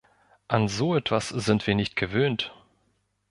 [0.49, 2.51] An so etwas sind wir nicht gewöhnt.